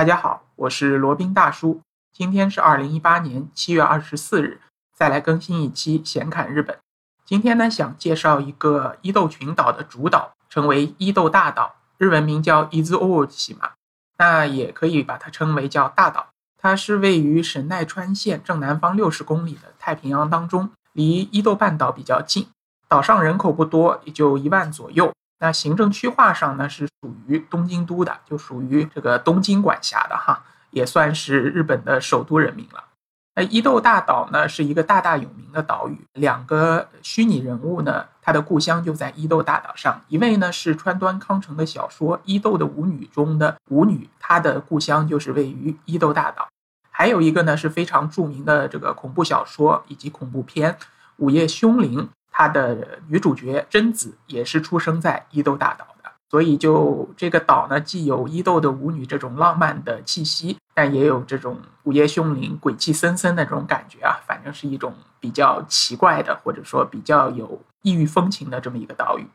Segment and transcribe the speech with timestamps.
[0.00, 1.82] 大家好，我是罗宾大叔。
[2.10, 4.58] 今天是二零一八年七月二十四日，
[4.96, 6.78] 再来更新一期闲侃日本。
[7.26, 13.72] 今天呢，想介绍一个伊豆群岛的主岛，称为伊豆大岛，日文名叫伊兹欧西马，
[14.16, 16.28] 那也可以把它称为叫大岛。
[16.56, 22.48] 它是位于神奈川县正南方六十公里的太平洋当中，离伊豆半岛比较近。
[22.88, 25.12] 岛上人口不多，也就一万左右。
[25.40, 32.84] 那行政区划上呢，是属于东京都的，就属于这个东京管辖的哈，也算是日本的首都人民了。
[33.34, 35.98] 那伊豆大岛呢，是一个大大有名的岛屿。
[36.14, 40.02] 两个虚拟人物呢，他的故乡就在伊豆大岛上。
[40.08, 46.48] 一位呢是川端康成的小说《伊豆的舞女》中的舞女，她的故乡就是位于伊豆大岛。
[46.90, 50.72] 还有一个呢是非常著名的这个恐怖小说以及恐怖片
[51.16, 51.98] 《午夜凶铃》。
[52.40, 69.26] 它的女主角贞子也是出生在伊豆大岛的，所以就这个岛呢，既有伊豆的舞女这种浪漫的气息，但也有这种午夜凶铃、鬼气森森的这种感觉啊，反正是一种比较奇怪的，或者说比较有异域风情的这么一个岛屿。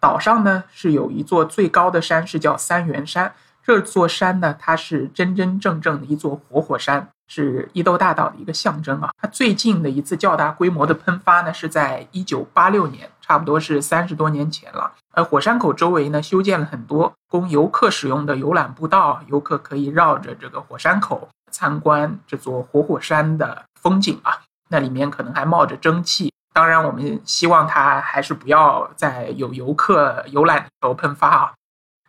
[0.00, 3.34] 岛上呢是有一座最高的山，是叫三元山。
[3.64, 7.08] 这座山呢，它是真真正正的一座活火山。
[7.26, 9.10] 是伊豆大岛的一个象征啊！
[9.18, 14.92] 它最近的一次较大规模的喷发呢，是在一九八六年，差不多是三十多年前了。
[15.14, 24.42] 而火山口周围呢，修建了很多供游客使用的游览步道，游客可以绕着这个火山口参观这座活火山的风景啊。
[24.68, 31.52] 那里面可能还冒着蒸汽，当然我们希望它还是不要在有游客游览的时候喷发啊。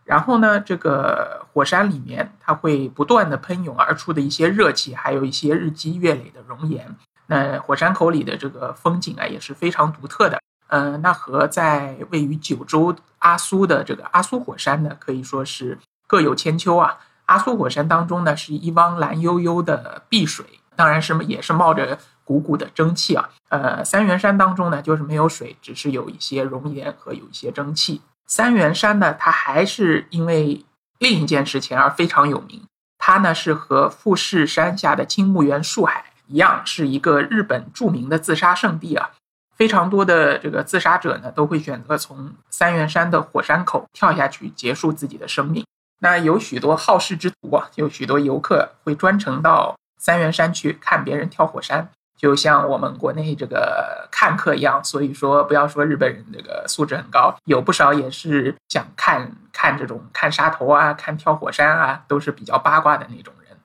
[0.06, 6.96] 然后呢，这个火山里面它会不断的喷涌而出的一些热气，还有一些日积月累的熔岩。
[7.26, 10.40] 那火山口里的这个风景啊，也是非常独特的。
[10.68, 17.00] 嗯，那和在位于九州阿苏的这个阿苏火山呢，可以说是各有千秋啊。
[17.26, 20.46] 阿苏火山当中呢，是一汪蓝悠悠的碧水，
[20.76, 23.30] 当然是也是冒着鼓鼓的蒸汽啊。
[23.50, 28.02] 呃，三元山当中呢，就是没有水，只是有一些熔岩和有一些蒸汽。
[28.28, 30.66] 三元山呢，它还是因为
[31.00, 32.64] 另一件事情而非常有名。
[32.98, 39.12] 它呢是和富士山下的青木原树海一样，是一个日本著名的自杀圣地啊。
[39.56, 45.64] 非常多的这个自杀者呢，都会选择从三元山的火山口跳下去结束自己的生命。
[46.00, 51.90] 那有许多好事之徒啊，有许多游客会专程到三元山去看别人跳火山。
[52.18, 63.58] 就像我们国内这个看客一样，所以说不要说日本人这个素质很高，有不少也是想看看这种看沙头啊、看跳火山啊，都是比较八卦的那种人。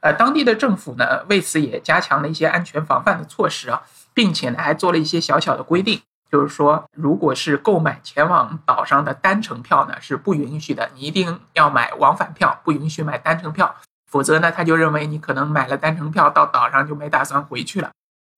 [0.00, 3.82] 呃，当地的政府呢，为此也加强了一些安全防范的措施啊，
[4.14, 6.00] 并且呢还做了一些小小的规定，
[6.30, 13.74] 就是说，如果是购买前往岛上的单程票呢，是不允许的，你一定要买往返票，不允许买单程票。
[14.08, 17.90] 否则呢，他就认为你可能买了单程票到岛上就没打算回去了。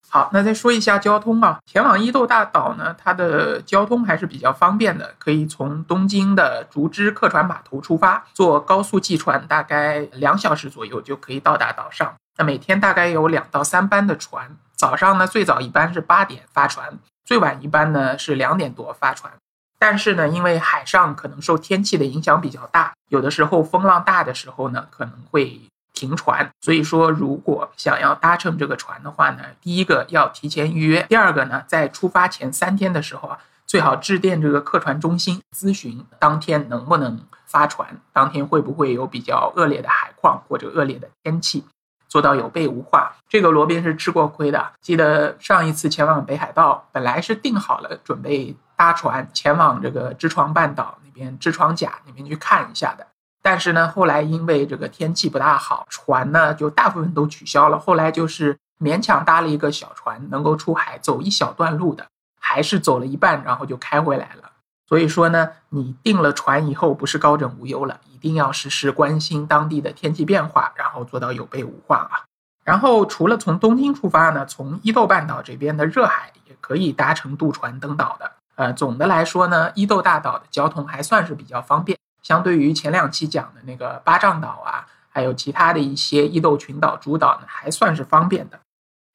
[0.09, 12.13] 好，那再说一下交通啊，前往伊豆大岛呢，它的交通还是比较方便的，可以从东京的竹枝客船码头出发，坐高速汽船，大概两小时左右就可以到达岛上。
[12.39, 19.33] 那每天大概有两到三班的船，早上呢最早一班是八点发船，最晚一班呢是两点多发船。
[19.81, 25.59] 但是呢，因为海上可能受天气的影响比较大，有的时候风浪大的时候呢，可能会
[25.95, 26.47] 停船。
[26.61, 41.65] 所以说，如果想要搭乘这个船的话呢，第一个要提前预约，第二个呢，在出发前三天的时候啊，最好致电这个客船中心咨询当天能不能发船，当天会不会有比较恶劣的海况或者恶劣的天气，
[42.07, 43.11] 做到有备无患。
[43.31, 48.55] 这个罗宾是吃过亏的，记得上一次前往北海道，本来是定好了准备。
[48.81, 53.07] 搭船前往这个知床半岛那边知床岬那边去看一下的，
[53.43, 57.79] 但是呢，后来因为这个天气不大好，船呢就大部分都取消了。
[57.79, 62.07] 后来就是勉强搭了一个小船，能够出海走一小段路的，
[62.41, 64.51] 还是走了一半，然后就开回来了。
[64.89, 72.25] 所以说呢，你订了船以后，不是高枕无忧了，一定要时时关心当地的天气变化，然后做到有备无患啊。
[72.65, 78.33] 然后除了从东京出发呢，从伊豆半岛这边的热海也可以搭乘渡船登岛的。
[78.61, 88.61] 呃，总的来说呢，伊豆大岛的交通还算是比较方便，相对于前两期讲的那个八丈岛啊，还有其他的一些伊豆群岛主岛呢，还算是方便的。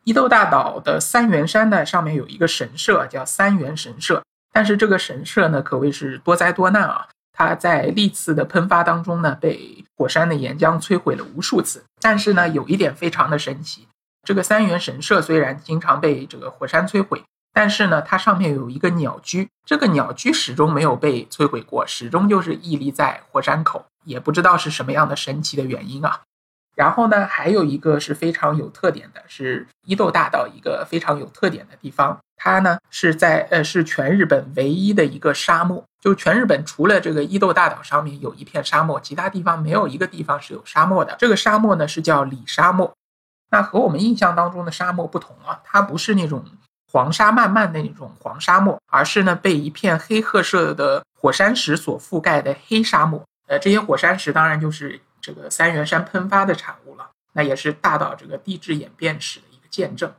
[0.03, 7.07] 伊豆大岛的三元山呢，上面有一个神社叫三元神社，但是这个神社呢，可谓是多灾多难啊。
[7.31, 11.83] 它在历次的喷发当中呢，被火山的岩浆摧毁了无数次。
[12.01, 13.87] 但是呢，有一点非常的神奇，
[14.23, 17.21] 这个三元神社虽然经常被这个火山摧毁。
[17.55, 26.19] 但是呢，它上面有一个鸟居，这个鸟居始终没有被摧毁过，始终就是屹立在火山口，也不知道是什么样的神奇的原因啊。
[26.75, 41.15] 然后呢，还有一个是非常有特点的，是伊豆大岛一个非常有特点的地方，它呢是在呃是全日本唯一的一个沙漠，就全日本除了这个伊豆大岛上面有一片沙漠，其他地方没有一个地方是有沙漠的。
[41.17, 42.93] 这个沙漠呢是叫里沙漠，
[43.49, 46.43] 那和我们印象当中的沙漠不同啊，它不是那种
[46.95, 53.21] 黄沙漫漫的那种黄沙漠，而是呢被一片黑褐色的火山石所覆盖的黑沙漠。
[53.47, 55.01] 呃，这些火山石当然就是。
[55.25, 60.13] 这个三元山喷发的产物了，那也是大岛这个地质演变史的一个见证。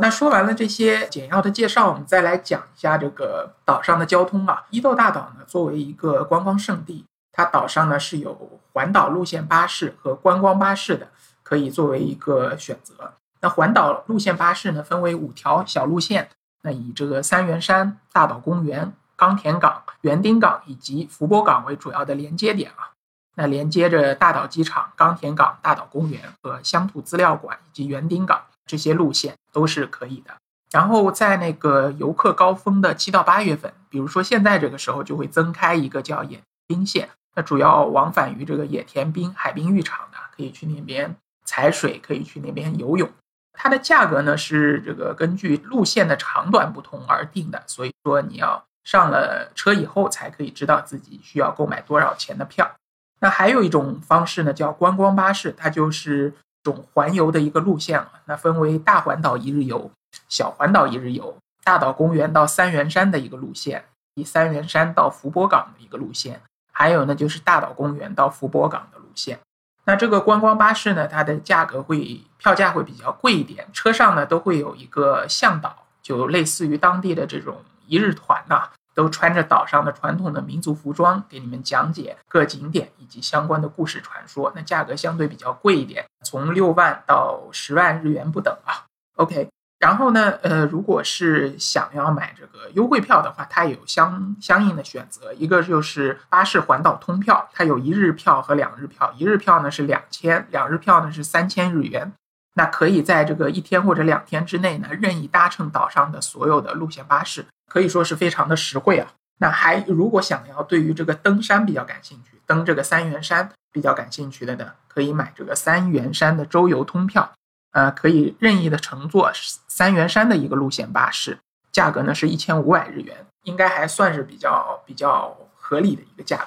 [0.00, 4.64] 那说完了这些简要的介绍，我们再来讲一下这个岛上的交通啊。
[4.70, 11.08] 伊豆大岛呢，作为一个观光胜地，它岛上呢是有环岛路线巴士和观光巴士的，
[11.42, 13.14] 可以作为一个选择。
[13.48, 16.28] 环岛路线巴士呢，分为五条小路线，
[16.62, 22.90] 那以这个三元山、大岛公园、冈田港、园丁港以及福波港为主要的连接点啊。
[23.38, 30.34] 那连接着大岛机场、冈田港、大岛公园和乡土资料馆以及园丁港这些路线都是可以的。
[30.72, 41.14] 然后在那个游客高峰的七到八月份，比如说现在这个时候，就会增开一个叫野滨线，那主要往返于这个野田滨海滨浴场的，可以去那边
[41.44, 43.08] 踩水，可以去那边游泳。
[43.56, 52.70] 它的价格呢是这个根据路线的长短不同而定的，所以说你要上了车以后才可以知道自己需要购买多少钱的票。
[53.18, 56.32] 那还有一种方式呢，叫观光巴士，它就是
[56.62, 58.12] 种环游的一个路线了。
[58.26, 59.90] 那分为大环岛一日游、
[60.28, 66.42] 小环岛一日游、大岛公园到三元山的一个路线，以三元山到福波港的一个路线，
[66.72, 69.38] 还有呢就是大岛公园到福波港的路线。
[69.86, 78.68] 那这个观光巴士呢，它的价格会票价会比较贵一点，车上呢都会有一个向导，就类似于当地的这种一日团呐。
[78.96, 84.50] 都穿着岛上的传统的民族服装，给你们讲解各景点以及相关的故事传说。
[84.56, 88.86] 那价格相对比较贵一点，从六万到十万日元不等啊。
[89.16, 95.32] OK，然后呢，呃，如果是想要买这个优惠票的话，它有相相应的选择。
[95.34, 99.12] 一个就是巴士环岛通票，它有一日票和两日票。
[99.18, 102.10] 一日票呢是两千，两日票呢是三千日元。
[102.54, 107.44] 那可以在这个一天或者两天之内呢，任意搭乘岛上的所有的路线巴士。
[107.70, 109.12] 可以说是非常的实惠啊。
[109.38, 117.30] 那还如果想要对于这个登山比较感兴趣，登这个三元山比较感兴趣的呢，可以买这个三元山的周游通票，
[117.76, 119.30] 呃，可以任意的乘坐
[119.68, 121.38] 三元山的一个路线巴士，
[121.70, 126.46] 价格呢是一千五百日元，应该还算是比较比较合理的一个价格。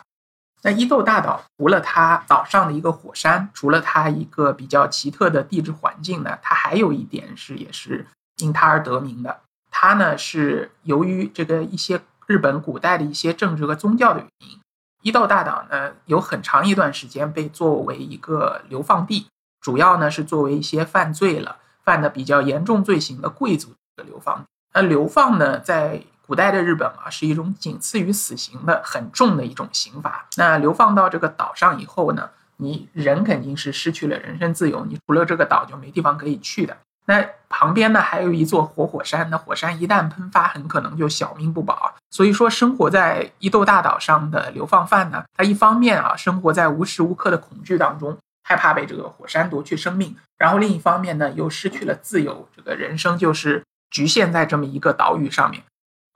[0.64, 9.42] 那伊豆大岛除了它岛上的一个火山，除了它一个比较奇特的地质环境呢，它还有一点是也是因它而得名的。
[9.70, 14.60] 它呢是由于这个一些日本古代的一些政治和宗教的原因，
[15.04, 19.28] 伊豆大岛呢有很长一段时间被作为一个流放地，
[19.62, 24.44] 主要呢是作为一些犯罪了、犯的比较严重罪行的贵族的流放。
[24.74, 30.28] 那流放呢，在古代的日本啊，是一种仅次于死刑的很重的一种刑罚。
[30.38, 36.78] 那流放到这个岛上以后呢，你人肯定是失去了人身自由，你除了这个岛就没地方可以去的。
[37.06, 41.92] 那旁边呢还有一座活火山，那火山一旦喷发，很可能就小命不保。
[42.12, 48.16] 所以说，生活在伊豆大岛上的流放犯呢，他一方面啊生活在无时无刻的恐惧当中，
[48.50, 55.62] 害怕被这个火山夺去生命；然后另一方面呢，又失去了自由，这个人生就是局限在这么一个岛屿上面，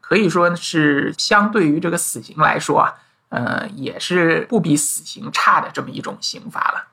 [0.01, 2.95] 可以说是相对于这个死刑来说啊，
[3.29, 6.87] 呃，也是不比死刑差的这么一种刑罚了。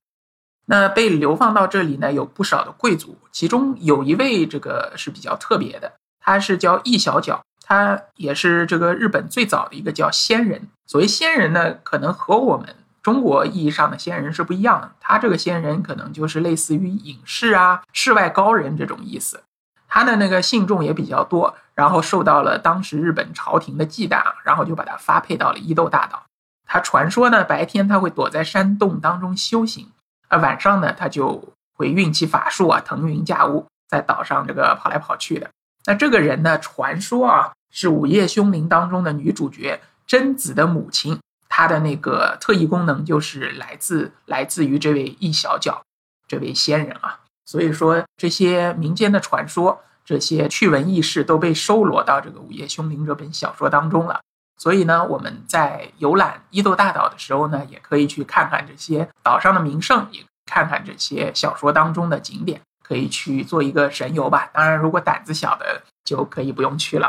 [0.67, 10.69] 那被流放到这里呢，有不少的贵族，其中有一位这个是比较特别的，他是叫易小角，他也是这个日本最早的一个叫仙人。
[10.87, 19.43] 所谓仙人呢，可能和我们中国意义上的仙人是不一样的，他这个仙人可能就是类似于隐士啊、世外高人这种意思。
[19.89, 26.23] 他的那个信众也比较多，然后受到了当时日本朝廷的忌惮，然后就把他发配到了伊豆大岛。
[26.67, 29.89] 他传说呢，白天他会躲在山洞当中修行。
[30.29, 35.51] 而晚上呢，他就会运起法术啊，腾云驾雾，在岛上这个跑来跑去的。
[35.87, 41.19] 那这个人呢，传说啊，是《午夜凶铃》当中的女主角贞子的母亲。
[41.51, 45.83] 她的那个特异功能就是来自来自于这位易小角
[46.27, 47.21] 这位仙人啊。
[47.45, 54.21] 所以说，这些民间的传说、这些趣闻轶事都被收罗到这个《午夜凶铃》这本小说当中了。
[54.57, 64.49] 所以呢，我们在游览伊豆大岛的时候呢，也可以去看看这些岛上的名胜，也看看这些小说当中的景点，可以去做一个神游吧。
[64.53, 67.09] 当然，如果胆子小的就可以不用去了，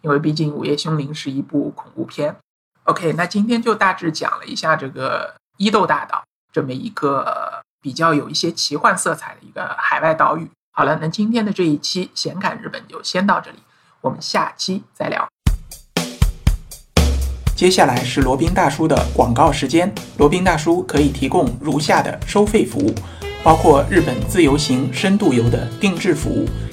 [0.00, 2.34] 因为毕竟《午夜凶铃》是一部恐怖片。
[2.84, 10.50] OK，那今天就大致讲了一下这个伊豆大岛这么一个比较有一些奇幻色彩的一个海外岛屿。
[10.72, 13.58] 好了，那今天的这一期闲侃日本就先到这里，
[14.00, 15.28] 我们下期再聊。
[17.54, 19.94] 接下来是罗宾大叔的广告时间。
[20.18, 22.92] 罗宾大叔可以提供如下的收费服务，
[23.44, 26.48] 包括日本自由行、深度游的定制服务，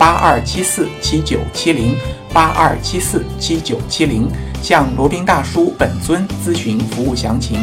[0.00, 1.94] 八二七四七九七零
[2.32, 4.30] 八二七四七九七零，
[4.62, 7.60] 向罗宾大叔本尊咨询服务详情。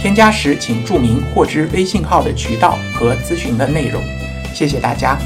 [0.00, 4.00] 添加时请注明获知微信号的渠道和咨询的内容。
[4.54, 5.18] 谢谢大家。